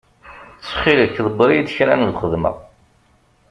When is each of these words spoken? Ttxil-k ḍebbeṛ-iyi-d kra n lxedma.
Ttxil-k 0.57 1.15
ḍebbeṛ-iyi-d 1.25 1.69
kra 1.75 1.93
n 1.95 2.07
lxedma. 2.11 2.51